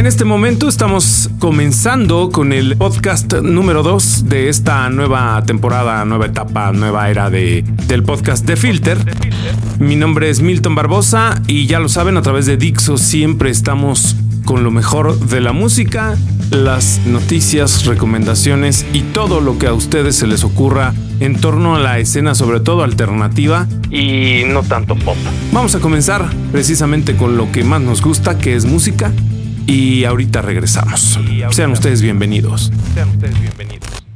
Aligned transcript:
En 0.00 0.06
este 0.06 0.24
momento 0.24 0.66
estamos 0.66 1.28
comenzando 1.38 2.30
con 2.30 2.54
el 2.54 2.74
podcast 2.78 3.34
número 3.34 3.82
2 3.82 4.30
de 4.30 4.48
esta 4.48 4.88
nueva 4.88 5.42
temporada, 5.44 6.02
nueva 6.06 6.24
etapa, 6.24 6.72
nueva 6.72 7.10
era 7.10 7.28
de, 7.28 7.66
del 7.86 8.02
podcast 8.02 8.46
de 8.46 8.56
Filter. 8.56 8.96
Mi 9.78 9.96
nombre 9.96 10.30
es 10.30 10.40
Milton 10.40 10.74
Barbosa 10.74 11.42
y 11.46 11.66
ya 11.66 11.80
lo 11.80 11.90
saben, 11.90 12.16
a 12.16 12.22
través 12.22 12.46
de 12.46 12.56
Dixo 12.56 12.96
siempre 12.96 13.50
estamos 13.50 14.16
con 14.46 14.64
lo 14.64 14.70
mejor 14.70 15.18
de 15.18 15.42
la 15.42 15.52
música, 15.52 16.16
las 16.50 17.02
noticias, 17.04 17.84
recomendaciones 17.84 18.86
y 18.94 19.02
todo 19.02 19.42
lo 19.42 19.58
que 19.58 19.66
a 19.66 19.74
ustedes 19.74 20.16
se 20.16 20.26
les 20.26 20.44
ocurra 20.44 20.94
en 21.20 21.38
torno 21.38 21.76
a 21.76 21.78
la 21.78 21.98
escena, 21.98 22.34
sobre 22.34 22.60
todo 22.60 22.84
alternativa 22.84 23.68
y 23.90 24.44
no 24.46 24.62
tanto 24.62 24.96
pop. 24.96 25.18
Vamos 25.52 25.74
a 25.74 25.80
comenzar 25.80 26.26
precisamente 26.52 27.16
con 27.16 27.36
lo 27.36 27.52
que 27.52 27.64
más 27.64 27.82
nos 27.82 28.00
gusta, 28.00 28.38
que 28.38 28.56
es 28.56 28.64
música 28.64 29.12
y 29.70 30.04
ahorita 30.04 30.42
regresamos. 30.42 31.18
Sean 31.50 31.70
ustedes 31.70 32.02
bienvenidos. 32.02 32.72
Sean 32.94 33.08
ustedes 33.10 33.40
bienvenidos. 33.40 34.09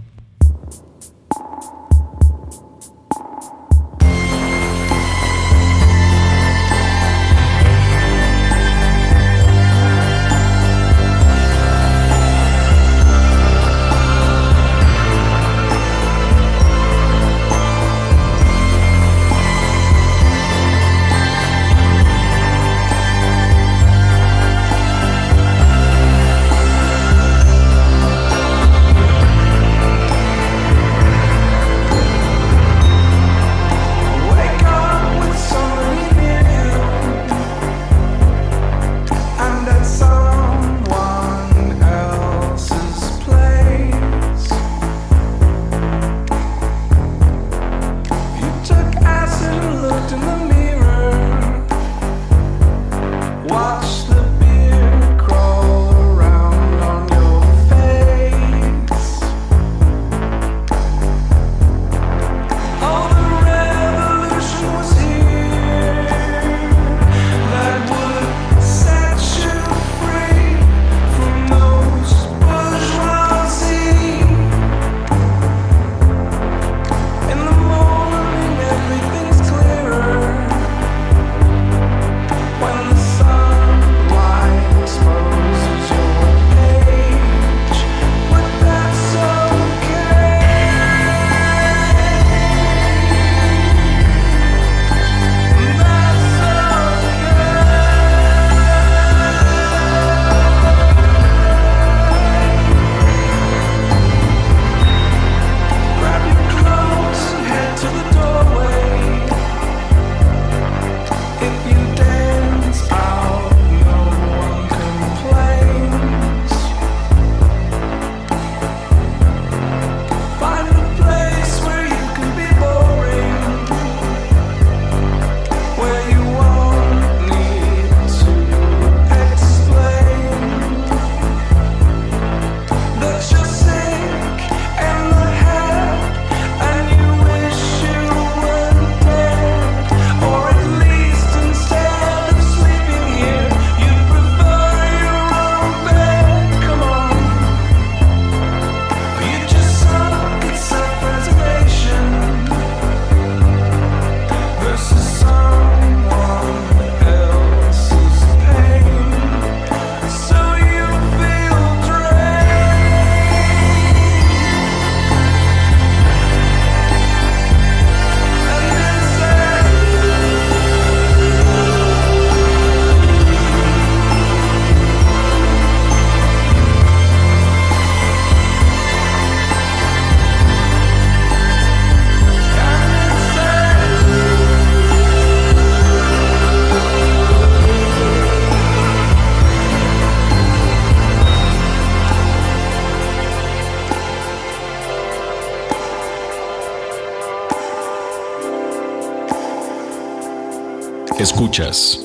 Escuchas 201.18 202.00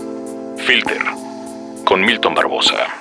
Filter 0.58 1.02
con 1.84 2.02
Milton 2.02 2.36
Barbosa. 2.36 2.99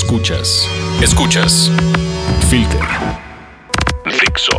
Escuchas. 0.00 0.68
Escuchas. 1.02 1.72
Filter. 2.48 2.80
Fixo. 4.04 4.52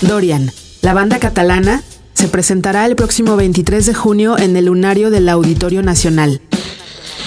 Dorian, 0.00 0.50
la 0.82 0.94
banda 0.94 1.20
catalana, 1.20 1.84
se 2.12 2.26
presentará 2.26 2.86
el 2.86 2.96
próximo 2.96 3.36
23 3.36 3.86
de 3.86 3.94
junio 3.94 4.36
en 4.36 4.56
el 4.56 4.64
Lunario 4.64 5.12
del 5.12 5.28
Auditorio 5.28 5.84
Nacional. 5.84 6.40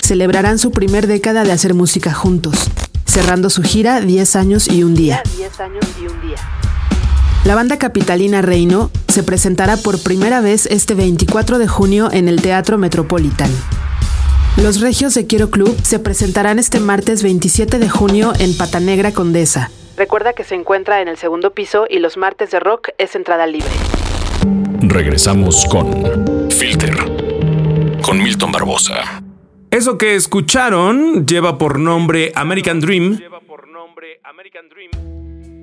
Celebrarán 0.04 0.60
su 0.60 0.72
primer 0.72 1.08
década 1.08 1.46
de 1.46 1.54
hacer 1.54 1.74
música 1.74 2.14
juntos, 2.14 2.70
cerrando 3.06 3.50
su 3.50 3.64
gira 3.64 4.02
10 4.02 4.36
años 4.36 4.68
y 4.68 4.84
un 4.84 4.94
día. 4.94 5.24
La 7.46 7.56
banda 7.56 7.78
capitalina 7.78 8.42
Reino 8.42 8.92
se 9.08 9.24
presentará 9.24 9.78
por 9.78 10.04
primera 10.04 10.42
vez 10.42 10.66
este 10.66 10.96
24 10.96 11.60
de 11.60 11.68
junio 11.70 12.10
en 12.12 12.28
el 12.28 12.42
Teatro 12.42 12.78
Metropolitan. 12.78 13.50
Los 14.62 14.82
Regios 14.82 15.14
de 15.14 15.28
Quiero 15.28 15.52
Club 15.52 15.78
se 15.84 16.00
presentarán 16.00 16.58
este 16.58 16.80
martes 16.80 17.22
27 17.22 17.78
de 17.78 17.90
junio 17.90 18.34
en 18.40 18.58
Patanegra 18.58 19.12
Condesa. 19.12 19.70
Recuerda 19.96 20.34
que 20.34 20.44
se 20.44 20.56
encuentra 20.56 21.00
en 21.00 21.08
el 21.08 21.18
segundo 21.18 21.54
piso 21.54 21.86
y 21.88 22.00
los 22.00 22.18
martes 22.18 22.50
de 22.50 22.60
rock 22.60 22.90
es 22.98 23.16
entrada 23.16 23.46
libre. 23.46 23.70
Regresamos 24.82 25.64
con 25.66 26.50
Filter, 26.50 26.96
con 28.02 28.18
Milton 28.18 28.52
Barbosa. 28.52 29.22
Eso 29.70 30.00
que 30.00 30.16
escucharon 30.16 31.28
lleva 31.28 31.60
por 31.60 31.78
nombre 31.78 32.32
American 32.34 32.80
Dream. 32.80 33.20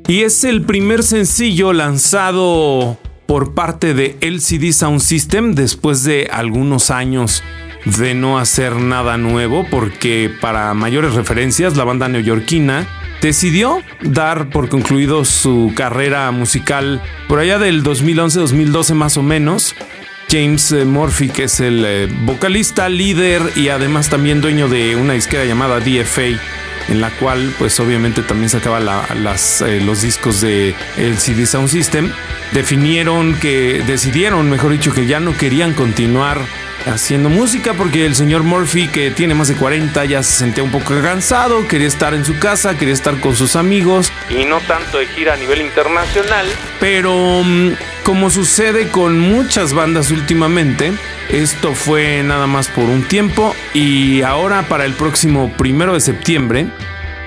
Y 0.06 0.22
es 0.22 0.44
el 0.44 0.62
primer 0.62 1.02
sencillo 1.02 1.72
lanzado 1.72 2.96
por 3.26 3.54
parte 3.54 3.92
de 3.92 4.16
LCD 4.20 4.70
Sound 4.70 5.00
System 5.00 5.54
después 5.56 6.04
de 6.04 6.28
algunos 6.30 6.92
años 6.92 7.42
de 7.84 8.14
no 8.14 8.38
hacer 8.38 8.76
nada 8.76 9.16
nuevo 9.16 9.66
porque 9.70 10.30
para 10.40 10.72
mayores 10.74 11.14
referencias 11.14 11.76
la 11.76 11.84
banda 11.84 12.08
neoyorquina 12.08 12.86
decidió 13.20 13.82
dar 14.02 14.50
por 14.50 14.68
concluido 14.68 15.24
su 15.24 15.72
carrera 15.74 16.30
musical 16.30 17.02
por 17.28 17.38
allá 17.38 17.58
del 17.58 17.82
2011-2012 17.82 18.94
más 18.94 19.16
o 19.16 19.22
menos. 19.22 19.74
James 20.30 20.72
eh, 20.72 20.84
Murphy, 20.84 21.28
que 21.28 21.44
es 21.44 21.60
el 21.60 21.84
eh, 21.86 22.08
vocalista, 22.24 22.88
líder 22.88 23.42
y 23.56 23.68
además 23.68 24.08
también 24.08 24.40
dueño 24.40 24.68
de 24.68 24.96
una 24.96 25.12
disquera 25.12 25.44
llamada 25.44 25.80
DFA, 25.80 26.38
en 26.88 27.00
la 27.00 27.10
cual 27.10 27.54
pues 27.58 27.78
obviamente 27.80 28.22
también 28.22 28.48
sacaba 28.48 28.80
las, 28.80 29.62
eh, 29.62 29.80
los 29.80 30.02
discos 30.02 30.40
de 30.40 30.74
LCD 30.96 31.46
Sound 31.46 31.68
System, 31.68 32.10
definieron 32.52 33.34
que, 33.34 33.82
decidieron, 33.86 34.50
mejor 34.50 34.72
dicho, 34.72 34.92
que 34.92 35.06
ya 35.06 35.20
no 35.20 35.36
querían 35.36 35.72
continuar 35.72 36.38
haciendo 36.86 37.28
música 37.28 37.74
porque 37.74 38.06
el 38.06 38.14
señor 38.14 38.42
Murphy, 38.42 38.88
que 38.88 39.10
tiene 39.10 39.34
más 39.34 39.48
de 39.48 39.54
40, 39.54 40.04
ya 40.04 40.22
se 40.22 40.32
sentía 40.32 40.62
un 40.62 40.70
poco 40.70 40.94
cansado, 41.02 41.66
quería 41.66 41.88
estar 41.88 42.14
en 42.14 42.24
su 42.24 42.38
casa, 42.38 42.76
quería 42.76 42.94
estar 42.94 43.18
con 43.20 43.34
sus 43.34 43.56
amigos 43.56 44.12
y 44.30 44.44
no 44.44 44.60
tanto 44.60 44.98
de 44.98 45.06
gira 45.06 45.34
a 45.34 45.36
nivel 45.36 45.60
internacional. 45.60 46.46
Pero 46.80 47.42
mm, 47.44 47.72
como 48.04 48.30
sucede 48.30 48.88
con 48.88 49.18
muchas 49.18 49.72
bandas 49.72 50.10
últimamente, 50.10 50.92
esto 51.28 51.74
fue 51.74 52.22
nada 52.22 52.46
más 52.46 52.68
por 52.68 52.84
un 52.84 53.02
tiempo 53.02 53.54
y 53.72 54.22
ahora 54.22 54.62
para 54.62 54.84
el 54.84 54.92
próximo 54.92 55.52
primero 55.56 55.94
de 55.94 56.00
septiembre 56.00 56.66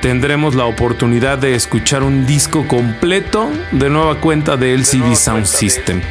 tendremos 0.02 0.56
la 0.56 0.66
oportunidad 0.66 1.38
de 1.40 1.56
escuchar 1.56 2.04
un 2.04 2.26
disco 2.26 2.68
completo 2.68 3.52
de 3.72 3.90
nueva 3.90 4.20
cuenta 4.20 4.56
de 4.56 4.74
LCD 4.74 5.16
Sound 5.16 5.46
System. 5.46 6.02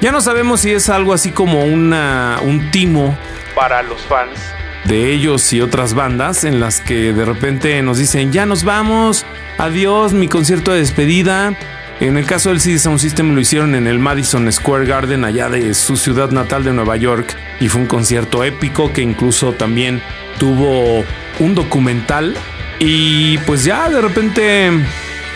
Ya 0.00 0.12
no 0.12 0.20
sabemos 0.20 0.60
si 0.60 0.70
es 0.70 0.88
algo 0.88 1.12
así 1.12 1.30
como 1.30 1.64
una, 1.64 2.38
un 2.42 2.70
timo 2.70 3.16
para 3.54 3.82
los 3.82 4.00
fans 4.02 4.38
de 4.84 5.12
ellos 5.12 5.52
y 5.52 5.60
otras 5.60 5.92
bandas 5.92 6.44
en 6.44 6.58
las 6.58 6.80
que 6.80 7.12
de 7.12 7.24
repente 7.26 7.82
nos 7.82 7.98
dicen 7.98 8.32
ya 8.32 8.46
nos 8.46 8.64
vamos, 8.64 9.26
adiós, 9.58 10.12
mi 10.12 10.28
concierto 10.28 10.72
de 10.72 10.78
despedida. 10.78 11.54
En 12.00 12.16
el 12.16 12.24
caso 12.24 12.48
del 12.48 12.62
CD 12.62 12.78
Sound 12.78 12.98
System 12.98 13.34
lo 13.34 13.40
hicieron 13.42 13.74
en 13.74 13.86
el 13.86 13.98
Madison 13.98 14.50
Square 14.50 14.86
Garden 14.86 15.22
allá 15.22 15.50
de 15.50 15.74
su 15.74 15.98
ciudad 15.98 16.30
natal 16.30 16.64
de 16.64 16.72
Nueva 16.72 16.96
York 16.96 17.36
y 17.60 17.68
fue 17.68 17.82
un 17.82 17.86
concierto 17.86 18.42
épico 18.42 18.90
que 18.90 19.02
incluso 19.02 19.52
también 19.52 20.02
tuvo 20.38 21.04
un 21.40 21.54
documental 21.54 22.34
y 22.78 23.36
pues 23.38 23.64
ya 23.64 23.90
de 23.90 24.00
repente 24.00 24.70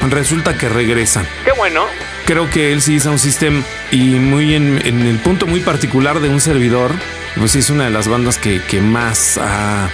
resulta 0.09 0.57
que 0.57 0.71
regresan. 0.71 1.27
Qué 1.45 1.53
bueno, 1.53 1.85
creo 2.25 2.51
que 2.51 2.73
él 2.73 2.83
sí 2.83 2.97
es 2.97 3.07
un 3.07 3.19
sistema 3.19 3.63
y 3.91 4.19
muy 4.19 4.55
en, 4.55 4.79
el 4.79 5.19
punto 5.19 5.47
muy 5.47 5.61
particular 5.61 6.21
de 6.21 6.29
un 6.29 6.41
servidor, 6.41 6.93
pues 7.37 7.53
sí 7.53 7.61
es 7.61 7.71
una 7.71 7.85
de 7.85 7.91
las 7.91 8.09
bandas 8.09 8.39
que, 8.39 8.61
que 8.63 8.81
más 8.81 9.39
ha 9.39 9.91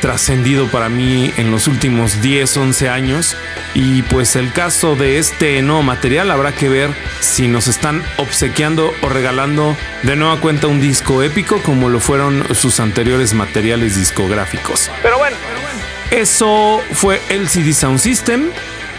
trascendido 0.00 0.66
para 0.68 0.88
mí 0.88 1.32
en 1.36 1.50
los 1.50 1.68
últimos 1.68 2.20
10, 2.22 2.56
11 2.56 2.88
años. 2.88 3.36
Y 3.74 4.02
pues 4.02 4.34
el 4.34 4.52
caso 4.52 4.96
de 4.96 5.18
este 5.18 5.60
nuevo 5.62 5.82
material 5.82 6.30
habrá 6.30 6.52
que 6.52 6.68
ver 6.68 6.90
si 7.20 7.48
nos 7.48 7.68
están 7.68 8.02
obsequiando 8.16 8.92
o 9.02 9.08
regalando 9.08 9.76
de 10.02 10.16
nueva 10.16 10.40
cuenta 10.40 10.66
un 10.66 10.80
disco 10.80 11.22
épico 11.22 11.62
como 11.62 11.88
lo 11.88 12.00
fueron 12.00 12.44
sus 12.54 12.80
anteriores 12.80 13.34
materiales 13.34 13.96
discográficos. 13.96 14.90
Pero 15.02 15.18
bueno, 15.18 15.36
eso 16.10 16.82
fue 16.92 17.20
el 17.28 17.48
CD 17.48 17.72
Sound 17.72 17.98
System. 17.98 18.50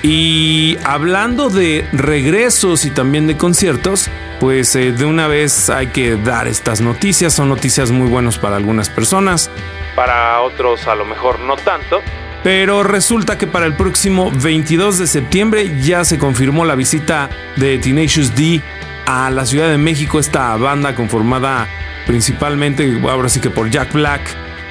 Y 0.04 0.78
hablando 0.84 1.50
de 1.50 1.88
regresos 1.92 2.86
y 2.86 2.90
también 2.90 3.28
de 3.28 3.38
conciertos, 3.38 4.10
pues 4.40 4.76
eh, 4.76 4.92
de 4.92 5.06
una 5.06 5.28
vez 5.28 5.70
hay 5.70 5.88
que 5.88 6.16
dar 6.16 6.48
estas 6.48 6.82
noticias. 6.82 7.34
Son 7.34 7.50
noticias 7.50 7.92
muy 7.92 8.08
buenas 8.08 8.40
para 8.40 8.56
algunas 8.56 8.90
personas, 8.90 9.52
para 9.96 10.42
otros 10.42 10.88
a 10.88 10.96
lo 10.96 11.06
mejor 11.06 11.40
no 11.40 11.56
tanto. 11.56 12.02
Pero 12.44 12.82
resulta 12.82 13.38
que 13.38 13.46
para 13.46 13.68
el 13.68 13.76
próximo 13.76 14.32
22 14.34 14.98
de 14.98 15.06
septiembre 15.06 15.80
ya 15.80 16.04
se 16.04 16.18
confirmó 16.18 16.66
la 16.66 16.74
visita 16.74 17.30
de 17.56 17.78
Tenacious 17.78 18.36
D 18.36 18.62
a 19.06 19.30
la 19.30 19.46
Ciudad 19.46 19.70
de 19.70 19.78
México, 19.78 20.18
esta 20.20 20.56
banda 20.58 20.96
conformada 20.96 21.68
principalmente, 22.08 23.00
ahora 23.08 23.30
sí 23.30 23.40
que 23.40 23.52
por 23.52 23.70
Jack 23.70 23.94
Black 23.94 24.22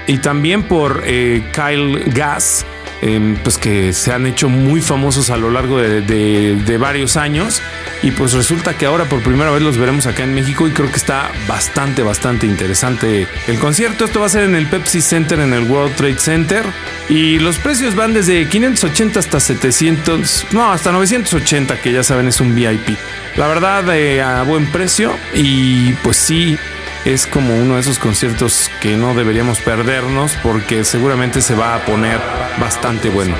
y 0.08 0.18
también 0.18 0.64
por 0.64 1.02
eh, 1.04 1.44
Kyle 1.52 2.02
Gass 2.12 2.66
Em, 3.02 3.36
pues 3.36 3.56
que 3.56 3.94
se 3.94 4.12
han 4.12 4.26
hecho 4.26 4.50
muy 4.50 4.82
famosos 4.82 5.30
a 5.30 5.38
lo 5.38 5.50
largo 5.50 5.78
de, 5.78 6.76
varios 6.78 7.16
años. 7.16 7.62
Y 8.02 8.10
pues 8.12 8.32
resulta 8.32 8.76
que 8.76 8.86
ahora 8.86 9.04
por 9.06 9.22
primera 9.22 9.50
vez 9.50 9.62
los 9.62 9.76
veremos 9.76 10.06
acá 10.06 10.24
en 10.24 10.34
México 10.34 10.66
y 10.66 10.70
creo 10.70 10.90
que 10.90 10.96
está 10.96 11.30
bastante, 11.46 12.02
bastante 12.02 12.46
interesante 12.46 13.26
el 13.46 13.58
concierto. 13.58 14.04
Esto 14.04 14.20
va 14.20 14.26
a 14.26 14.30
ser 14.30 14.44
en 14.44 14.54
el 14.54 14.66
Pepsi 14.66 15.00
Center, 15.00 15.40
en 15.40 15.52
el 15.52 15.64
World 15.64 15.94
Trade 15.96 16.18
Center. 16.18 16.64
Y 17.08 17.38
los 17.38 17.58
precios 17.58 17.94
van 17.94 18.14
desde 18.14 18.46
580 18.48 19.18
hasta 19.18 19.40
700, 19.40 20.46
no, 20.52 20.70
hasta 20.70 20.92
980, 20.92 21.80
que 21.80 21.92
ya 21.92 22.02
saben 22.02 22.28
es 22.28 22.40
un 22.40 22.54
VIP. 22.54 22.96
La 23.36 23.46
verdad, 23.46 23.94
eh, 23.94 24.22
a 24.22 24.42
buen 24.42 24.66
precio. 24.66 25.14
Y 25.34 25.92
pues 26.02 26.16
sí, 26.16 26.56
es 27.04 27.26
como 27.26 27.54
uno 27.56 27.74
de 27.74 27.80
esos 27.80 27.98
conciertos 27.98 28.70
que 28.80 28.96
no 28.96 29.14
deberíamos 29.14 29.60
perdernos 29.60 30.36
porque 30.42 30.84
seguramente 30.84 31.40
se 31.40 31.54
va 31.54 31.74
a 31.74 31.84
poner 31.84 32.20
bastante 32.58 33.08
bueno. 33.08 33.36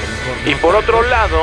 Y 0.46 0.54
por 0.54 0.74
otro 0.74 1.02
lado, 1.02 1.38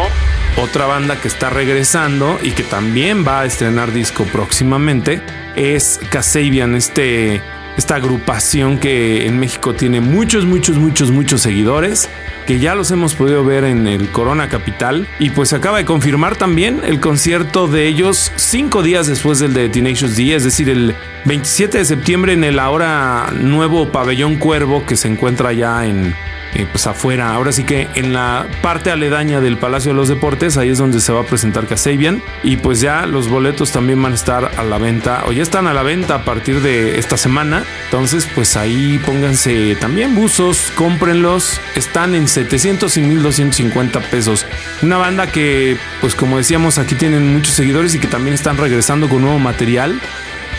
otra 0.57 0.87
banda 0.87 1.21
que 1.21 1.27
está 1.27 1.49
regresando 1.49 2.39
y 2.41 2.51
que 2.51 2.63
también 2.63 3.25
va 3.27 3.41
a 3.41 3.45
estrenar 3.45 3.91
disco 3.93 4.23
próximamente 4.25 5.21
es 5.55 5.99
Kasabian, 6.09 6.75
este 6.75 7.41
esta 7.77 7.95
agrupación 7.95 8.79
que 8.79 9.25
en 9.27 9.39
México 9.39 9.73
tiene 9.73 10.01
muchos, 10.01 10.45
muchos, 10.45 10.77
muchos, 10.77 11.11
muchos 11.11 11.41
seguidores, 11.41 12.09
que 12.45 12.59
ya 12.59 12.75
los 12.75 12.91
hemos 12.91 13.13
podido 13.13 13.43
ver 13.45 13.63
en 13.63 13.87
el 13.87 14.09
Corona 14.09 14.49
Capital. 14.49 15.07
Y 15.19 15.29
pues 15.29 15.53
acaba 15.53 15.77
de 15.77 15.85
confirmar 15.85 16.35
también 16.35 16.81
el 16.83 16.99
concierto 16.99 17.67
de 17.67 17.87
ellos 17.87 18.31
cinco 18.35 18.81
días 18.81 19.07
después 19.07 19.39
del 19.39 19.53
de 19.53 19.69
Tenacious 19.69 20.15
D, 20.15 20.33
es 20.33 20.43
decir, 20.43 20.69
el 20.69 20.95
27 21.25 21.77
de 21.77 21.85
septiembre 21.85 22.33
en 22.33 22.43
el 22.43 22.59
ahora 22.59 23.31
nuevo 23.39 23.91
pabellón 23.91 24.37
Cuervo 24.37 24.85
que 24.85 24.95
se 24.95 25.07
encuentra 25.07 25.53
ya 25.53 25.85
en 25.85 26.15
eh, 26.55 26.65
pues 26.71 26.87
afuera. 26.87 27.33
Ahora 27.33 27.51
sí 27.51 27.63
que 27.63 27.87
en 27.95 28.13
la 28.13 28.47
parte 28.61 28.89
aledaña 28.89 29.41
del 29.41 29.57
Palacio 29.57 29.91
de 29.91 29.95
los 29.95 30.07
Deportes, 30.07 30.57
ahí 30.57 30.69
es 30.69 30.77
donde 30.77 31.01
se 31.01 31.11
va 31.11 31.21
a 31.21 31.23
presentar 31.23 31.67
Casabian. 31.67 32.23
Y 32.43 32.57
pues 32.57 32.81
ya 32.81 33.05
los 33.05 33.29
boletos 33.29 33.71
también 33.71 34.01
van 34.01 34.13
a 34.13 34.15
estar 34.15 34.51
a 34.57 34.63
la 34.63 34.77
venta, 34.77 35.23
o 35.27 35.31
ya 35.31 35.43
están 35.43 35.67
a 35.67 35.73
la 35.73 35.83
venta 35.83 36.15
a 36.15 36.25
partir 36.25 36.61
de 36.61 36.97
esta 36.97 37.17
semana. 37.17 37.63
Entonces, 37.85 38.27
pues 38.35 38.57
ahí 38.57 38.99
pónganse 39.05 39.75
también 39.75 40.13
buzos, 40.13 40.71
cómprenlos. 40.75 41.61
Están 41.75 42.15
en 42.15 42.27
700 42.27 42.97
y 42.97 43.01
1250 43.01 44.01
pesos. 44.01 44.45
Una 44.81 44.97
banda 44.97 45.27
que, 45.27 45.77
pues 46.01 46.13
como 46.13 46.37
decíamos, 46.37 46.77
aquí 46.79 46.95
tienen 46.95 47.33
muchos 47.33 47.53
seguidores 47.53 47.95
y 47.95 47.99
que 47.99 48.07
también 48.07 48.33
están 48.33 48.57
regresando 48.57 49.07
con 49.07 49.21
nuevo 49.21 49.39
material. 49.39 49.99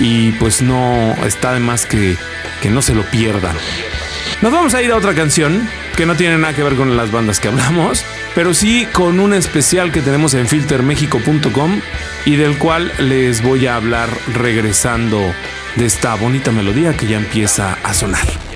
Y 0.01 0.33
pues 0.33 0.63
no 0.63 1.17
está 1.27 1.53
de 1.53 1.61
más 1.61 1.85
que, 1.85 2.17
que 2.63 2.71
no 2.71 2.81
se 2.81 2.95
lo 2.95 3.03
pierdan. 3.03 3.57
Nos 4.41 4.53
vamos 4.53 4.73
a 4.75 4.83
ir 4.83 4.93
a 4.93 4.97
otra 4.97 5.15
canción 5.15 5.69
que 5.97 6.07
no 6.07 6.15
tiene 6.15 6.39
nada 6.39 6.55
que 6.55 6.63
ver 6.63 6.77
con 6.77 6.97
las 6.97 7.11
bandas 7.11 7.41
que 7.41 7.49
hablamos, 7.49 8.05
pero 8.35 8.55
sí 8.55 8.87
con 8.93 9.19
un 9.19 9.35
especial 9.35 9.91
que 9.91 10.01
tenemos 10.01 10.33
en 10.35 10.47
filtermexico.com 10.47 11.81
y 12.25 12.37
del 12.37 12.57
cual 12.57 12.93
les 12.99 13.43
voy 13.43 13.67
a 13.67 13.75
hablar 13.75 14.09
regresando 14.33 15.35
de 15.77 15.87
esta 15.87 16.15
bonita 16.15 16.51
melodía 16.53 16.97
que 16.97 17.07
ya 17.07 17.17
empieza 17.17 17.79
a 17.83 17.95
sonar. 17.95 18.48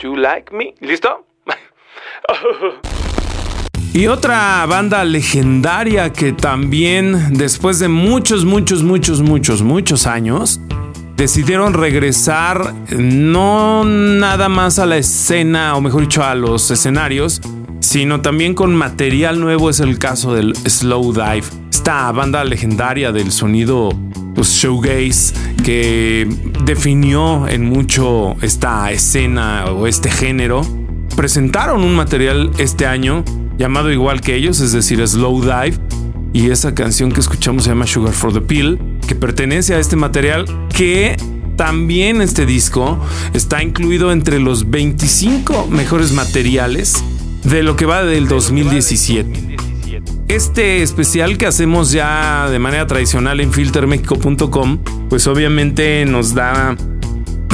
To 0.00 0.16
like 0.16 0.52
me. 0.52 0.74
¿Listo? 0.80 1.26
Y 3.92 4.06
otra 4.06 4.64
banda 4.66 5.02
legendaria 5.02 6.12
que 6.12 6.32
también 6.32 7.36
después 7.36 7.80
de 7.80 7.88
muchos, 7.88 8.44
muchos, 8.44 8.84
muchos, 8.84 9.20
muchos, 9.20 9.62
muchos 9.62 10.06
años 10.06 10.60
decidieron 11.16 11.74
regresar 11.74 12.72
no 12.96 13.84
nada 13.84 14.48
más 14.48 14.78
a 14.78 14.86
la 14.86 14.96
escena, 14.96 15.74
o 15.74 15.80
mejor 15.80 16.02
dicho, 16.02 16.22
a 16.22 16.36
los 16.36 16.70
escenarios, 16.70 17.42
sino 17.80 18.20
también 18.20 18.54
con 18.54 18.74
material 18.74 19.40
nuevo 19.40 19.70
es 19.70 19.80
el 19.80 19.98
caso 19.98 20.34
del 20.34 20.54
Slow 20.54 21.12
Dive. 21.12 21.44
Esta 21.70 22.12
banda 22.12 22.44
legendaria 22.44 23.10
del 23.10 23.32
sonido 23.32 23.90
pues, 24.34 24.48
showgaze 24.48 25.34
que 25.64 26.28
definió 26.64 27.48
en 27.48 27.64
mucho 27.64 28.36
esta 28.42 28.90
escena 28.92 29.64
o 29.66 29.86
este 29.86 30.10
género, 30.10 30.62
presentaron 31.16 31.82
un 31.82 31.94
material 31.94 32.50
este 32.58 32.86
año 32.86 33.24
llamado 33.58 33.90
igual 33.90 34.20
que 34.20 34.36
ellos, 34.36 34.60
es 34.60 34.72
decir, 34.72 35.06
Slow 35.06 35.42
Dive, 35.42 35.78
y 36.32 36.50
esa 36.50 36.74
canción 36.74 37.12
que 37.12 37.20
escuchamos 37.20 37.64
se 37.64 37.70
llama 37.70 37.86
Sugar 37.86 38.14
for 38.14 38.32
the 38.32 38.40
Pill, 38.40 38.78
que 39.06 39.14
pertenece 39.14 39.74
a 39.74 39.78
este 39.78 39.96
material 39.96 40.46
que 40.74 41.16
también 41.56 42.22
este 42.22 42.46
disco 42.46 42.98
está 43.34 43.62
incluido 43.62 44.12
entre 44.12 44.38
los 44.38 44.70
25 44.70 45.66
mejores 45.66 46.12
materiales 46.12 47.04
de 47.44 47.62
lo 47.62 47.76
que 47.76 47.86
va 47.86 48.04
del 48.04 48.28
2017. 48.28 49.56
Este 50.28 50.82
especial 50.82 51.38
que 51.38 51.46
hacemos 51.46 51.90
ya 51.90 52.48
de 52.48 52.58
manera 52.58 52.86
tradicional 52.86 53.40
en 53.40 53.52
filtermexico.com, 53.52 54.78
pues 55.08 55.26
obviamente 55.26 56.04
nos 56.06 56.34
da 56.34 56.76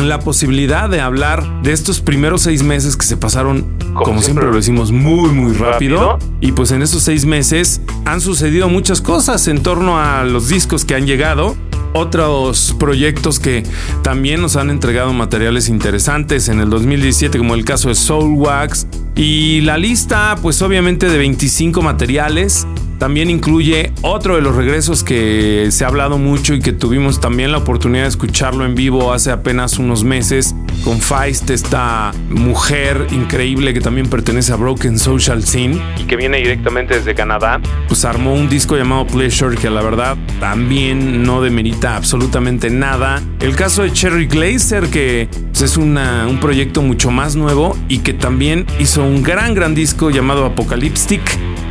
la 0.03 0.19
posibilidad 0.19 0.91
de 0.91 1.01
hablar 1.01 1.63
de 1.63 1.73
estos 1.73 2.01
primeros 2.01 2.43
seis 2.43 2.63
meses 2.63 2.97
que 2.97 3.07
se 3.07 3.17
pasaron, 3.17 3.79
como, 3.95 4.21
siempre, 4.21 4.47
lo 4.47 4.57
decimos, 4.57 4.93
muy, 4.93 5.31
muy 5.31 5.55
rápido. 5.55 6.19
Y 6.41 6.53
pues 6.53 6.71
en 6.71 6.83
esos 6.83 7.03
seis 7.03 7.25
meses 7.25 7.81
han 8.05 8.21
sucedido 8.21 8.69
muchas 8.69 9.01
cosas 9.01 9.49
en 9.49 9.63
torno 9.63 9.99
a 9.99 10.25
los 10.25 10.49
discos 10.49 10.85
que 10.85 10.95
han 10.95 11.07
llegado 11.07 11.57
otros 11.97 12.75
proyectos 12.79 13.41
que 13.41 13.63
también 14.03 14.41
nos 14.41 14.57
han 14.57 14.71
entregado 14.71 15.13
materiales 15.13 15.69
interesantes 15.69 16.49
en 16.49 16.61
el 16.61 16.71
2017, 16.71 17.39
como 17.39 17.55
el 17.55 17.65
caso 17.65 17.89
de 17.89 17.95
Soulwax. 17.95 18.87
Y 19.15 19.63
la 19.63 19.79
lista, 19.79 20.37
pues 20.43 20.61
obviamente 20.63 21.09
de 21.09 21.19
25 21.19 21.83
materiales 21.83 22.67
también 22.99 23.31
incluye 23.31 23.93
otro 24.03 24.37
de 24.37 24.43
los 24.43 24.55
regresos 24.55 25.05
que 25.05 25.69
se 25.71 25.85
ha 25.85 25.89
hablado 25.89 26.19
mucho 26.19 26.55
y 26.55 26.61
que 26.61 26.73
tuvimos 26.73 27.21
también 27.21 27.53
la 27.53 27.59
oportunidad 27.59 28.05
de 28.05 28.09
escucharlo 28.09 28.65
en 28.65 28.75
vivo 28.75 29.13
hace 29.13 29.31
apenas 29.31 29.79
unos 29.79 30.05
meses 30.05 30.55
con 30.85 31.01
Feist, 31.01 31.51
esta 31.51 32.13
mujer 32.31 33.07
increíble 33.11 33.75
que 33.75 33.81
también 33.81 34.09
pertenece 34.09 34.53
a 34.53 34.57
Broken 34.57 34.99
Social 34.99 35.43
Scene 35.43 35.81
y 35.99 36.05
que 36.05 36.17
viene 36.17 36.39
directamente 36.39 36.95
desde 36.95 37.15
Canadá. 37.15 37.61
Pues 37.89 38.05
armó 38.05 38.35
un 38.35 38.49
disco 38.49 38.77
llamado 38.77 39.07
Pleasure 39.07 39.57
que 39.57 39.69
la 39.71 39.83
verdad 39.83 40.17
también 40.41 41.23
no 41.23 41.43
demerita 41.43 41.97
absolutamente 41.97 42.71
nada. 42.71 43.23
El 43.41 43.57
caso 43.57 43.83
de 43.83 43.93
Cherry 43.93 44.27
Glazer 44.27 44.89
que 44.89 45.29
pues, 45.49 45.63
es 45.63 45.77
un 45.77 45.99
proyecto 46.41 46.83
mucho 46.83 47.11
más 47.11 47.37
nuevo 47.37 47.77
y 47.89 47.99
que 47.99 48.13
también 48.13 48.67
hizo 48.79 49.03
un 49.03 49.23
gran 49.23 49.55
gran 49.55 49.75
disco 49.75 50.11
llamado 50.11 50.45
Apocalyptic 50.45 51.21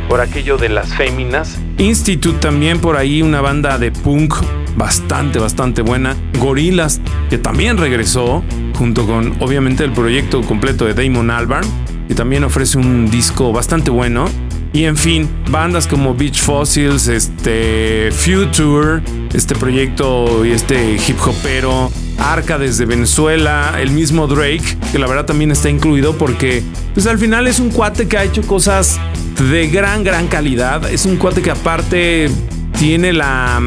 por 0.08 0.20
aquello 0.20 0.56
de 0.56 0.68
las 0.68 0.94
féminas. 0.94 1.58
Institute 1.78 2.38
también 2.40 2.80
por 2.80 2.96
ahí 2.96 3.22
una 3.22 3.40
banda 3.40 3.78
de 3.78 3.92
punk 3.92 4.34
bastante, 4.76 5.38
bastante 5.38 5.82
buena. 5.82 6.16
Gorilas, 6.38 7.00
que 7.30 7.38
también 7.38 7.76
regresó, 7.76 8.44
junto 8.76 9.06
con 9.06 9.34
obviamente 9.40 9.84
el 9.84 9.92
proyecto 9.92 10.42
completo 10.42 10.84
de 10.84 10.94
Damon 10.94 11.30
Albarn, 11.30 11.66
que 12.08 12.14
también 12.14 12.44
ofrece 12.44 12.78
un 12.78 13.10
disco 13.10 13.52
bastante 13.52 13.90
bueno. 13.90 14.26
Y 14.72 14.84
en 14.84 14.96
fin, 14.96 15.28
bandas 15.50 15.86
como 15.86 16.14
Beach 16.14 16.40
Fossils, 16.40 17.08
este 17.08 18.10
Future, 18.12 19.02
este 19.32 19.54
proyecto 19.54 20.44
y 20.44 20.50
este 20.50 20.96
hip 20.96 21.16
hopero, 21.24 21.90
Arca 22.18 22.58
desde 22.58 22.86
Venezuela, 22.86 23.76
el 23.80 23.90
mismo 23.90 24.26
Drake, 24.26 24.78
que 24.92 24.98
la 24.98 25.06
verdad 25.06 25.26
también 25.26 25.50
está 25.50 25.70
incluido 25.70 26.16
porque 26.16 26.62
pues 26.94 27.06
al 27.06 27.18
final 27.18 27.46
es 27.46 27.60
un 27.60 27.70
cuate 27.70 28.08
que 28.08 28.18
ha 28.18 28.24
hecho 28.24 28.42
cosas 28.42 28.98
de 29.50 29.68
gran, 29.68 30.04
gran 30.04 30.26
calidad. 30.28 30.90
Es 30.90 31.04
un 31.04 31.16
cuate 31.16 31.42
que 31.42 31.50
aparte 31.50 32.30
tiene 32.78 33.12
la, 33.12 33.62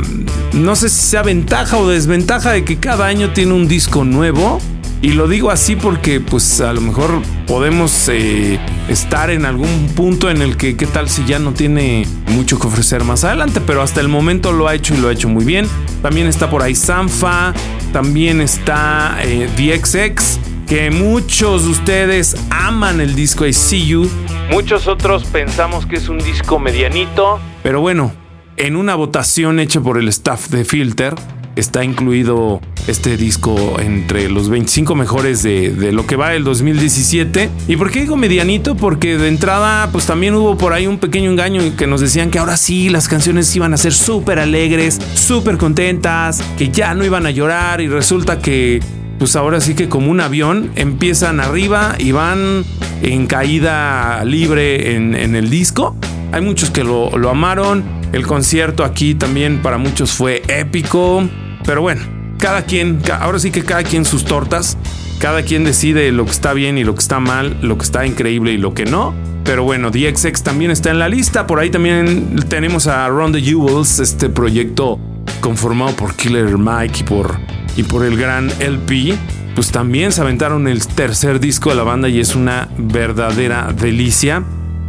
no 0.53 0.75
sé 0.75 0.89
si 0.89 1.01
sea 1.01 1.23
ventaja 1.23 1.77
o 1.77 1.87
desventaja 1.87 2.51
de 2.51 2.63
que 2.63 2.77
cada 2.77 3.07
año 3.07 3.31
tiene 3.31 3.53
un 3.53 3.67
disco 3.67 4.03
nuevo. 4.03 4.59
Y 5.01 5.13
lo 5.13 5.29
digo 5.29 5.49
así 5.49 5.77
porque 5.77 6.19
pues 6.19 6.59
a 6.59 6.73
lo 6.73 6.81
mejor 6.81 7.21
podemos 7.47 8.09
eh, 8.09 8.59
estar 8.89 9.29
en 9.29 9.45
algún 9.45 9.87
punto 9.95 10.29
en 10.29 10.41
el 10.41 10.57
que 10.57 10.75
qué 10.75 10.87
tal 10.87 11.07
si 11.07 11.23
ya 11.23 11.39
no 11.39 11.53
tiene 11.53 12.05
mucho 12.27 12.59
que 12.59 12.67
ofrecer 12.67 13.05
más 13.05 13.23
adelante, 13.23 13.61
pero 13.65 13.81
hasta 13.81 14.01
el 14.01 14.09
momento 14.09 14.51
lo 14.51 14.67
ha 14.67 14.75
hecho 14.75 14.93
y 14.93 14.97
lo 14.97 15.07
ha 15.07 15.13
hecho 15.13 15.29
muy 15.29 15.45
bien. 15.45 15.65
También 16.01 16.27
está 16.27 16.49
por 16.49 16.63
ahí 16.63 16.75
Sanfa, 16.75 17.53
también 17.91 18.41
está 18.41 19.17
eh, 19.23 19.49
DXX, 19.57 20.39
que 20.67 20.91
muchos 20.91 21.65
de 21.65 21.69
ustedes 21.71 22.35
aman 22.49 23.01
el 23.01 23.15
disco 23.15 23.45
I 23.45 23.53
See 23.53 23.87
You. 23.87 24.09
Muchos 24.51 24.87
otros 24.87 25.23
pensamos 25.25 25.85
que 25.85 25.95
es 25.95 26.09
un 26.09 26.19
disco 26.19 26.59
medianito. 26.59 27.39
Pero 27.63 27.81
bueno, 27.81 28.13
en 28.57 28.75
una 28.75 28.95
votación 28.95 29.59
hecha 29.59 29.81
por 29.81 29.97
el 29.97 30.07
staff 30.07 30.49
de 30.49 30.65
Filter, 30.65 31.15
está 31.59 31.83
incluido 31.83 32.61
este 32.87 33.17
disco 33.17 33.79
entre 33.79 34.29
los 34.29 34.49
25 34.49 34.95
mejores 34.95 35.43
de, 35.43 35.91
lo 35.91 36.07
que 36.07 36.15
va 36.15 36.33
el 36.33 36.43
2017. 36.43 37.49
¿Y 37.67 37.75
por 37.75 37.91
qué 37.91 38.01
digo 38.01 38.17
medianito? 38.17 38.75
Porque 38.75 39.17
de 39.17 39.27
entrada, 39.27 39.89
pues 39.91 40.05
también 40.05 40.33
hubo 40.35 40.57
por 40.57 40.73
ahí 40.73 40.87
un 40.87 40.97
pequeño 40.97 41.29
engaño 41.29 41.61
que 41.77 41.87
nos 41.87 42.01
decían 42.01 42.31
que 42.31 42.39
ahora 42.39 42.57
sí 42.57 42.89
las 42.89 43.07
canciones 43.07 43.55
iban 43.55 43.73
a 43.73 43.77
ser 43.77 43.93
súper 43.93 44.39
alegres, 44.39 44.99
súper 45.13 45.57
contentas, 45.57 46.41
que 46.57 46.69
ya 46.69 46.93
no 46.95 47.05
iban 47.05 47.25
a 47.25 47.31
llorar 47.31 47.81
y 47.81 47.87
resulta 47.87 48.39
que 48.39 48.79
pues 49.19 49.35
ahora 49.35 49.59
sí 49.59 49.75
que 49.75 49.89
como 49.89 50.09
un 50.09 50.21
avión 50.21 50.71
empiezan 50.75 51.41
arriba 51.41 51.95
y 51.99 52.13
van 52.13 52.63
en 53.01 53.27
caída 53.27 54.23
libre 54.23 54.95
en, 54.95 55.35
el 55.35 55.49
disco. 55.49 55.95
Hay 56.31 56.41
muchos 56.41 56.71
que 56.71 56.83
lo, 56.83 57.15
lo 57.17 57.29
amaron. 57.29 57.83
El 58.13 58.25
concierto 58.25 58.83
aquí 58.83 59.13
también 59.15 59.61
para 59.61 59.77
muchos 59.77 60.11
fue 60.11 60.41
épico. 60.47 61.27
Pero 61.69 61.83
bueno, 61.83 62.01
cada 62.39 62.63
quien, 62.63 62.99
ahora 63.19 63.37
sí 63.37 63.51
que 63.51 63.63
cada 63.63 63.83
quien 63.83 64.03
sus 64.03 64.25
tortas, 64.25 64.75
cada 65.19 65.43
quien 65.43 65.63
decide 65.63 66.11
lo 66.11 66.25
que 66.25 66.31
está 66.31 66.53
bien 66.53 66.79
y 66.79 66.83
lo 66.83 66.95
que 66.95 66.99
está 67.01 67.19
mal, 67.19 67.59
lo 67.61 67.77
que 67.77 67.83
está 67.83 68.07
increíble 68.07 68.53
y 68.53 68.57
lo 68.57 68.73
que 68.73 68.85
no. 68.85 69.13
Pero 69.43 69.63
bueno, 69.65 69.91
DXX 69.91 70.41
también 70.41 70.71
está 70.71 70.89
en 70.89 70.97
la 70.97 71.07
lista. 71.07 71.45
Por 71.45 71.59
ahí 71.59 71.69
también 71.69 72.37
tenemos 72.49 72.87
a 72.87 73.07
Ron 73.07 73.33
the 73.33 73.41
Jewels, 73.43 73.99
este 73.99 74.29
proyecto 74.29 74.99
conformado 75.41 75.95
por 75.95 76.15
Killer 76.15 76.57
Mike 76.57 77.01
y 77.01 77.03
por, 77.03 77.37
y 77.77 77.83
por 77.83 78.03
el 78.03 78.17
gran 78.17 78.49
LP. 78.59 79.13
Pues 79.53 79.71
también 79.71 80.11
se 80.11 80.21
aventaron 80.21 80.67
el 80.67 80.87
tercer 80.87 81.39
disco 81.39 81.69
de 81.69 81.75
la 81.75 81.83
banda 81.83 82.09
y 82.09 82.19
es 82.19 82.33
una 82.33 82.67
verdadera 82.79 83.71
delicia. 83.79 84.43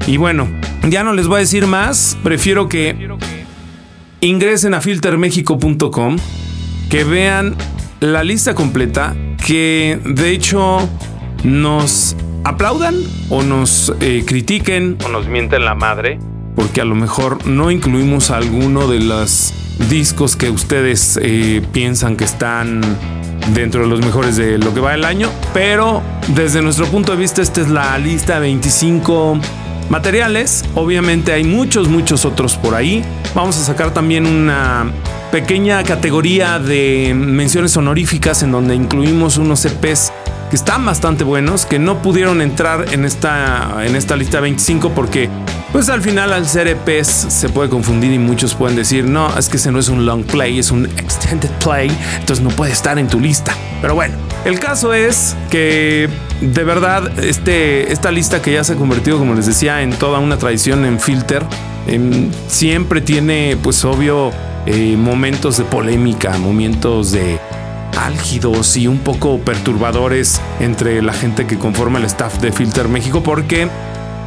Y 0.07 0.17
bueno, 0.17 0.49
ya 0.89 1.05
no 1.05 1.13
les 1.13 1.27
voy 1.27 1.37
a 1.37 1.41
decir 1.41 1.67
más. 1.67 2.17
Prefiero 2.23 2.71
que 2.71 2.97
ingresen 4.23 4.73
a 4.73 4.81
filtermexico.com 4.81 6.17
que 6.91 7.05
vean 7.05 7.55
la 8.01 8.25
lista 8.25 8.55
completa, 8.55 9.15
que 9.47 10.01
de 10.05 10.31
hecho 10.31 10.89
nos 11.45 12.17
aplaudan 12.45 12.97
o 13.29 13.43
nos 13.43 13.95
eh, 14.01 14.25
critiquen 14.27 14.99
o 15.05 15.09
nos 15.09 15.29
mienten 15.29 15.65
la 15.65 15.75
madre 15.75 16.19
porque 16.57 16.81
a 16.81 16.85
lo 16.85 16.95
mejor 16.95 17.47
no 17.47 17.71
incluimos 17.71 18.31
alguno 18.31 18.89
de 18.89 19.01
los 19.01 19.55
discos 19.89 20.37
que 20.37 20.51
ustedes 20.51 21.19
eh, 21.23 21.63
piensan 21.73 22.17
que 22.17 22.25
están 22.25 22.83
dentro 23.55 23.83
de 23.83 23.87
los 23.87 24.01
mejores 24.01 24.37
de 24.37 24.59
lo 24.59 24.75
que 24.75 24.81
va 24.81 24.95
el 24.95 25.05
año, 25.05 25.31
pero 25.55 26.03
desde 26.29 26.61
nuestro 26.61 26.87
punto 26.87 27.13
de 27.13 27.19
vista 27.19 27.41
esta 27.41 27.61
es 27.61 27.69
la 27.69 27.97
lista 27.99 28.39
25 28.39 29.39
materiales. 29.89 30.65
Obviamente 30.75 31.33
hay 31.33 31.45
muchos, 31.45 31.89
muchos 31.89 32.25
otros 32.25 32.57
por 32.57 32.75
ahí. 32.75 33.03
Vamos 33.35 33.57
a 33.57 33.65
sacar 33.65 33.95
también 33.95 34.27
una 34.27 34.93
pequeña 35.31 35.83
categoría 35.85 36.59
de 36.59 37.13
menciones 37.15 37.77
honoríficas 37.77 38.43
en 38.43 38.53
donde 38.53 38.75
incluimos 38.75 39.37
unos 39.39 39.65
EPs 39.65 40.13
que 40.51 40.57
están 40.57 40.85
bastante 40.85 41.23
buenos, 41.23 41.65
que 41.65 41.79
no 41.79 42.03
pudieron 42.03 42.43
entrar 42.43 42.93
en 42.93 43.05
esta, 43.05 43.87
en 43.87 43.95
esta 43.95 44.17
lista 44.17 44.41
25 44.41 44.91
porque 44.91 45.31
pues 45.73 45.89
al 45.89 46.03
final 46.03 46.33
al 46.33 46.49
ser 46.49 46.67
EPs 46.67 47.07
se 47.07 47.49
puede 47.49 47.71
confundir 47.71 48.13
y 48.13 48.19
muchos 48.19 48.55
pueden 48.55 48.77
decir, 48.77 49.05
no, 49.05 49.37
es 49.39 49.49
que 49.49 49.57
ese 49.57 49.71
no 49.71 49.79
es 49.79 49.89
un 49.89 50.05
long 50.05 50.25
play, 50.25 50.59
es 50.59 50.73
un 50.73 50.87
extended 50.87 51.51
play, 51.63 51.97
entonces 52.19 52.45
no 52.45 52.51
puede 52.51 52.73
estar 52.73 52.99
en 52.99 53.07
tu 53.07 53.21
lista. 53.21 53.55
Pero 53.81 53.95
bueno, 53.95 54.17
el 54.45 54.59
caso 54.59 54.93
es 54.93 55.37
que 55.49 56.09
de 56.41 56.65
verdad 56.65 57.21
este, 57.21 57.93
esta 57.93 58.11
lista 58.11 58.43
que 58.43 58.53
ya 58.55 58.65
se 58.65 58.73
ha 58.73 58.77
convertido, 58.77 59.19
como 59.19 59.35
les 59.35 59.47
decía, 59.47 59.83
en 59.83 59.93
toda 59.93 60.19
una 60.19 60.37
tradición 60.37 60.85
en 60.85 60.99
Filter, 60.99 61.45
em, 61.87 62.33
siempre 62.49 63.01
tiene 63.01 63.57
pues 63.63 63.85
obvio 63.85 64.33
eh, 64.67 64.97
momentos 64.97 65.57
de 65.57 65.65
polémica, 65.65 66.37
momentos 66.39 67.13
de 67.13 67.39
álgidos 67.99 68.77
y 68.77 68.87
un 68.87 68.99
poco 68.99 69.39
perturbadores 69.39 70.41
entre 70.61 71.03
la 71.03 71.13
gente 71.13 71.47
que 71.47 71.59
conforma 71.59 71.99
el 71.99 72.05
staff 72.05 72.39
de 72.39 72.53
Filter 72.53 72.89
México 72.89 73.23
porque 73.23 73.69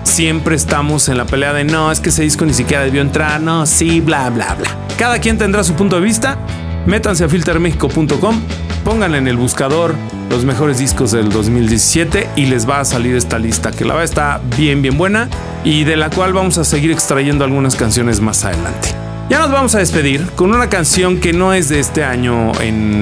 siempre 0.03 0.55
estamos 0.55 1.09
en 1.09 1.17
la 1.17 1.25
pelea 1.25 1.53
de 1.53 1.63
no, 1.63 1.91
es 1.91 1.99
que 1.99 2.09
ese 2.09 2.23
disco 2.23 2.45
ni 2.45 2.53
siquiera 2.53 2.83
debió 2.83 3.01
entrar, 3.01 3.41
no, 3.41 3.65
sí, 3.65 3.99
bla, 4.01 4.29
bla, 4.29 4.55
bla. 4.55 4.69
Cada 4.97 5.19
quien 5.19 5.37
tendrá 5.37 5.63
su 5.63 5.73
punto 5.73 5.95
de 5.95 6.01
vista. 6.01 6.37
Métanse 6.85 7.23
a 7.23 7.29
filtermexico.com, 7.29 8.41
pongan 8.83 9.15
en 9.15 9.27
el 9.27 9.37
buscador 9.37 9.95
los 10.29 10.43
mejores 10.43 10.79
discos 10.79 11.11
del 11.11 11.29
2017 11.29 12.29
y 12.35 12.47
les 12.47 12.69
va 12.69 12.81
a 12.81 12.85
salir 12.85 13.15
esta 13.15 13.39
lista 13.39 13.71
que 13.71 13.85
la 13.85 13.93
va 13.93 14.01
a 14.01 14.03
estar 14.03 14.41
bien, 14.57 14.81
bien 14.81 14.97
buena 14.97 15.29
y 15.63 15.85
de 15.85 15.95
la 15.95 16.09
cual 16.09 16.33
vamos 16.33 16.57
a 16.57 16.65
seguir 16.65 16.91
extrayendo 16.91 17.45
algunas 17.45 17.75
canciones 17.75 18.19
más 18.19 18.43
adelante. 18.43 19.02
Ya 19.33 19.39
nos 19.39 19.49
vamos 19.51 19.73
a 19.73 19.79
despedir 19.79 20.27
con 20.35 20.53
una 20.53 20.69
canción 20.69 21.19
que 21.19 21.33
no 21.33 21.53
es 21.55 21.67
de 21.67 21.79
este 21.79 22.03
año 22.03 22.51
en, 22.61 23.01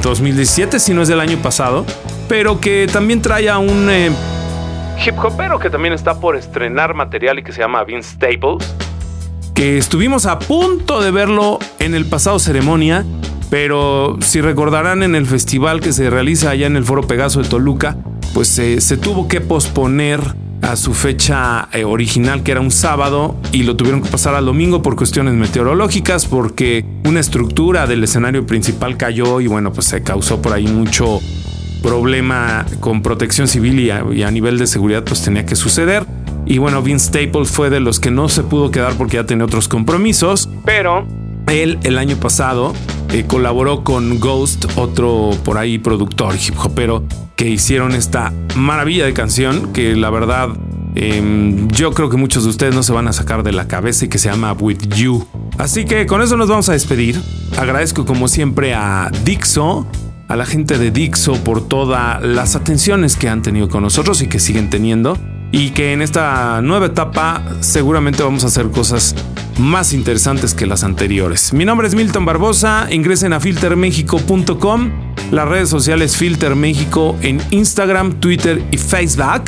2017, 0.00 0.76
eh, 0.76 0.78
sino 0.78 1.02
es 1.02 1.08
del 1.08 1.18
año 1.18 1.38
pasado, 1.38 1.84
pero 2.28 2.60
que 2.60 2.86
también 2.92 3.20
trae 3.20 3.48
a 3.48 3.58
un 3.58 3.90
eh, 3.90 4.12
hip 5.04 5.18
hopero 5.18 5.58
que 5.58 5.70
también 5.70 5.92
está 5.92 6.20
por 6.20 6.36
estrenar 6.36 6.94
material 6.94 7.40
y 7.40 7.42
que 7.42 7.50
se 7.50 7.62
llama 7.62 7.82
Vince 7.82 8.12
Staples, 8.12 8.76
que 9.56 9.76
estuvimos 9.76 10.24
a 10.24 10.38
punto 10.38 11.02
de 11.02 11.10
verlo 11.10 11.58
en 11.80 11.96
el 11.96 12.06
pasado 12.06 12.38
ceremonia, 12.38 13.04
pero 13.50 14.16
si 14.20 14.40
recordarán 14.40 15.02
en 15.02 15.16
el 15.16 15.26
festival 15.26 15.80
que 15.80 15.92
se 15.92 16.10
realiza 16.10 16.50
allá 16.50 16.68
en 16.68 16.76
el 16.76 16.84
Foro 16.84 17.02
Pegaso 17.02 17.42
de 17.42 17.48
Toluca, 17.48 17.96
pues 18.32 18.56
eh, 18.60 18.80
se 18.80 18.96
tuvo 18.96 19.26
que 19.26 19.40
posponer 19.40 20.45
a 20.66 20.76
su 20.76 20.94
fecha 20.94 21.68
eh, 21.72 21.84
original, 21.84 22.42
que 22.42 22.50
era 22.52 22.60
un 22.60 22.70
sábado, 22.70 23.36
y 23.52 23.62
lo 23.62 23.76
tuvieron 23.76 24.02
que 24.02 24.10
pasar 24.10 24.34
al 24.34 24.46
domingo 24.46 24.82
por 24.82 24.96
cuestiones 24.96 25.34
meteorológicas, 25.34 26.26
porque 26.26 26.84
una 27.04 27.20
estructura 27.20 27.86
del 27.86 28.02
escenario 28.02 28.46
principal 28.46 28.96
cayó 28.96 29.40
y 29.40 29.46
bueno, 29.46 29.72
pues 29.72 29.86
se 29.86 30.02
causó 30.02 30.42
por 30.42 30.52
ahí 30.52 30.66
mucho 30.66 31.20
problema 31.82 32.66
con 32.80 33.00
protección 33.00 33.46
civil 33.46 33.78
y 33.78 33.90
a, 34.22 34.30
nivel 34.30 34.58
de 34.58 34.66
seguridad 34.66 35.04
pues 35.04 35.22
tenía 35.22 35.46
que 35.46 35.54
suceder. 35.54 36.04
Y 36.44 36.58
bueno, 36.58 36.82
Vince 36.82 37.06
Staples 37.06 37.48
fue 37.48 37.70
de 37.70 37.80
los 37.80 38.00
que 38.00 38.10
no 38.10 38.28
se 38.28 38.42
pudo 38.42 38.70
quedar 38.70 38.94
porque 38.94 39.16
ya 39.16 39.26
tenía 39.26 39.44
otros 39.44 39.68
compromisos, 39.68 40.48
pero 40.64 41.06
él 41.48 41.78
el 41.84 41.98
año 41.98 42.16
pasado 42.16 42.72
eh, 43.12 43.24
colaboró 43.26 43.84
con 43.84 44.18
Ghost, 44.18 44.66
otro 44.76 45.30
por 45.44 45.58
ahí 45.58 45.78
productor 45.78 46.34
hip 46.34 46.54
hopero, 46.58 47.04
que 47.36 47.48
hicieron 47.48 47.92
esta 47.92 48.32
maravilla 48.56 49.04
de 49.04 49.12
canción 49.12 49.72
que 49.72 49.94
la 49.94 50.10
verdad 50.10 50.48
em, 50.94 51.68
yo 51.70 51.92
creo 51.92 52.08
que 52.08 52.16
muchos 52.16 52.44
de 52.44 52.50
ustedes 52.50 52.74
no 52.74 52.82
se 52.82 52.92
van 52.92 53.08
a 53.08 53.12
sacar 53.12 53.42
de 53.42 53.52
la 53.52 53.68
cabeza 53.68 54.06
y 54.06 54.08
que 54.08 54.18
se 54.18 54.30
llama 54.30 54.52
With 54.52 54.88
You. 54.94 55.26
Así 55.58 55.84
que 55.84 56.06
con 56.06 56.22
eso 56.22 56.36
nos 56.36 56.48
vamos 56.48 56.68
a 56.68 56.72
despedir. 56.72 57.20
Agradezco 57.58 58.06
como 58.06 58.28
siempre 58.28 58.74
a 58.74 59.10
Dixo, 59.24 59.86
a 60.28 60.36
la 60.36 60.46
gente 60.46 60.78
de 60.78 60.90
Dixo 60.90 61.34
por 61.44 61.66
todas 61.66 62.22
las 62.22 62.56
atenciones 62.56 63.16
que 63.16 63.28
han 63.28 63.42
tenido 63.42 63.68
con 63.68 63.82
nosotros 63.82 64.22
y 64.22 64.28
que 64.28 64.40
siguen 64.40 64.70
teniendo. 64.70 65.18
Y 65.52 65.70
que 65.70 65.92
en 65.92 66.02
esta 66.02 66.60
nueva 66.60 66.86
etapa 66.86 67.42
seguramente 67.60 68.22
vamos 68.22 68.44
a 68.44 68.48
hacer 68.48 68.70
cosas 68.70 69.14
más 69.58 69.92
interesantes 69.92 70.54
que 70.54 70.66
las 70.66 70.84
anteriores. 70.84 71.52
Mi 71.52 71.64
nombre 71.64 71.88
es 71.88 71.94
Milton 71.94 72.24
Barbosa, 72.24 72.88
ingresen 72.90 73.32
a 73.32 73.40
filtermexico.com, 73.40 74.90
las 75.30 75.48
redes 75.48 75.68
sociales 75.68 76.16
Filter 76.16 76.56
México 76.56 77.16
en 77.22 77.40
Instagram, 77.50 78.14
Twitter 78.20 78.62
y 78.70 78.76
Facebook. 78.76 79.44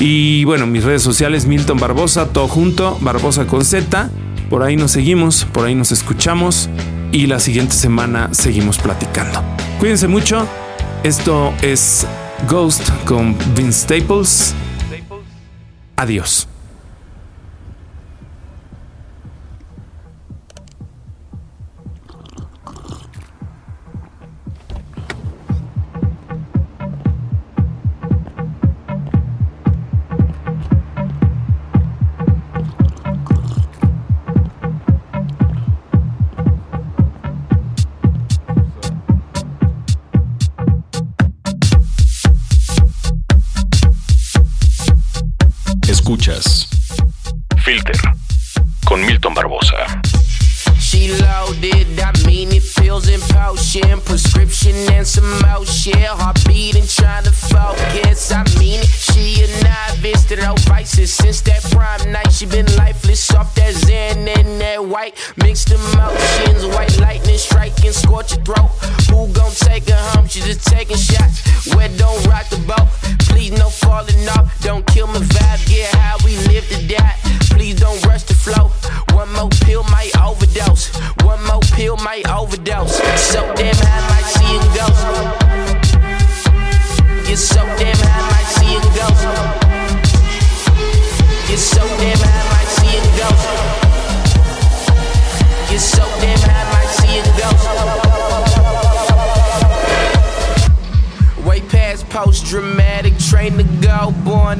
Y 0.00 0.44
bueno, 0.44 0.66
mis 0.66 0.82
redes 0.82 1.02
sociales 1.02 1.46
Milton 1.46 1.78
Barbosa, 1.78 2.28
todo 2.28 2.48
junto, 2.48 2.98
Barbosa 3.00 3.46
con 3.46 3.64
Z. 3.64 4.10
Por 4.50 4.62
ahí 4.62 4.76
nos 4.76 4.90
seguimos, 4.90 5.44
por 5.44 5.66
ahí 5.66 5.74
nos 5.74 5.92
escuchamos 5.92 6.68
y 7.12 7.26
la 7.26 7.38
siguiente 7.38 7.74
semana 7.74 8.28
seguimos 8.32 8.78
platicando. 8.78 9.40
Cuídense 9.78 10.08
mucho. 10.08 10.46
Esto 11.04 11.52
es 11.62 12.06
Ghost 12.48 12.88
con 13.04 13.36
Vince 13.54 13.82
Staples. 13.82 14.54
Adiós. 15.96 16.48
bright. 65.04 65.32
Mixed 65.36 65.70
emotions, 65.70 66.66
white 66.66 66.98
lightning 67.00 67.38
striking, 67.38 67.92
scorching 67.92 68.42
bright. 68.42 68.53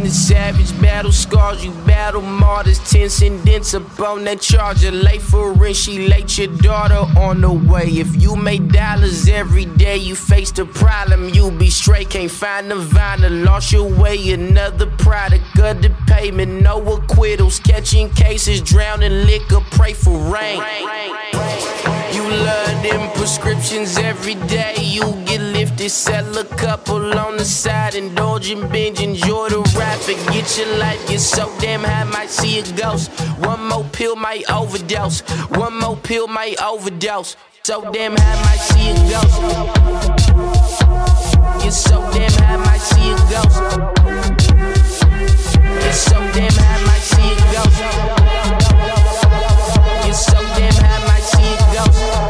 The 0.03 0.11
savage 0.11 0.79
battle 0.83 1.13
scars, 1.13 1.65
you 1.65 1.71
battle 1.87 2.21
martyrs. 2.21 2.79
Ten 2.91 3.09
cents 3.09 3.73
upon 3.73 4.25
that 4.25 4.41
charger. 4.41 4.91
Late 4.91 5.23
for 5.23 5.53
rent, 5.53 5.77
she 5.77 6.09
late 6.09 6.37
your 6.37 6.49
daughter 6.49 7.07
on 7.19 7.41
the 7.41 7.53
way. 7.53 7.87
If 7.87 8.21
you 8.21 8.37
make 8.37 8.69
dollars 8.69 9.29
every 9.29 9.65
day, 9.65 9.97
you 9.97 10.15
face 10.15 10.51
the 10.51 10.67
problem. 10.67 11.31
You 11.31 11.51
be 11.51 11.71
straight, 11.71 12.11
can't 12.11 12.31
find 12.31 12.71
the 12.71 12.75
vinyl. 12.75 13.45
Lost 13.45 13.73
your 13.73 13.89
way, 13.89 14.33
another 14.33 14.87
product 14.87 15.59
of 15.59 15.81
the 15.81 15.91
payment. 16.07 16.61
No 16.61 16.83
acquittals, 16.97 17.59
catching 17.61 18.11
cases, 18.11 18.61
drowning 18.61 19.25
liquor. 19.25 19.61
Pray 19.71 19.95
for 19.95 20.19
rain. 20.19 20.61
rain, 20.61 20.87
rain, 20.87 21.13
rain 21.33 21.94
of 22.37 22.83
them 22.83 23.11
prescriptions 23.13 23.97
every 23.99 24.35
day. 24.35 24.75
You 24.79 25.03
get 25.25 25.41
lifted, 25.41 25.91
sell 25.91 26.37
a 26.39 26.45
couple 26.45 27.19
on 27.19 27.37
the 27.37 27.45
side, 27.45 27.95
indulge 27.95 28.51
and 28.51 28.71
binge, 28.71 29.01
enjoy 29.01 29.49
the 29.51 29.61
rap, 29.79 29.99
forget 30.01 30.59
your 30.59 30.77
life. 30.79 31.07
Get 31.09 31.21
so 31.21 31.51
damn 31.61 31.83
high, 31.83 32.05
might 32.05 32.31
see 32.31 32.59
a 32.59 32.63
ghost. 32.77 33.11
One 33.41 33.67
more 33.69 33.85
pill 33.93 34.17
might 34.17 34.51
overdose. 34.51 35.21
One 35.51 35.79
more 35.79 35.97
pill 35.97 36.27
might 36.29 36.61
overdose. 36.63 37.37
So 37.65 37.91
damn 37.93 38.17
high, 38.17 38.43
might 38.45 38.61
see 38.61 38.91
a 38.91 38.95
ghost. 39.11 39.41
Get 41.63 41.73
so 41.73 42.01
damn 42.13 42.33
high, 42.33 42.57
might 42.57 42.81
see 42.81 43.11
a 43.11 43.17
ghost. 43.33 43.59
Get 45.81 45.95
so 45.95 46.19
damn 46.35 46.53
high, 46.53 46.81
might 46.85 47.05
see 47.11 47.33
a 47.33 47.37
ghost. 47.53 47.79
Get 50.05 50.15
so 50.15 50.39
damn 50.57 50.75
high, 50.75 51.01
might 51.09 51.25
see 51.25 51.55
a 51.55 51.57
ghost. 51.75 52.24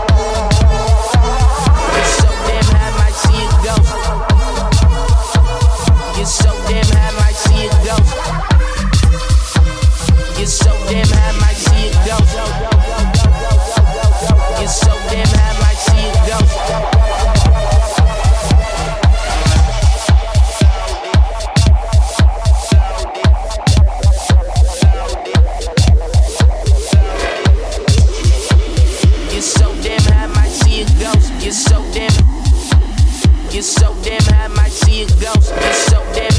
So 31.75 31.83
damn. 31.93 33.51
Get 33.51 33.65
so 33.65 33.95
damn 34.03 34.23
high, 34.23 34.49
might 34.49 34.71
see 34.71 35.03
a 35.03 35.07
ghost. 35.07 35.55
Get 35.55 35.75
so 35.75 35.99
damn. 36.15 36.35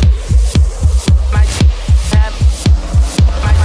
Might 1.34 1.52
have. 2.15 2.36
Might, 3.43 3.58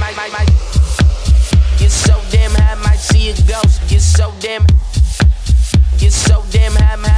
might, 0.00 0.16
might, 0.16 0.32
might. 0.32 0.50
Get 1.78 1.90
so 1.90 2.20
damn 2.30 2.50
high, 2.52 2.74
might 2.82 2.98
see 2.98 3.30
a 3.30 3.34
ghost. 3.46 3.80
Get 3.88 4.00
so 4.00 4.32
damn. 4.40 4.66
Get 5.98 6.12
so 6.12 6.44
damn 6.50 6.72
high, 6.72 6.96
high, 6.96 7.17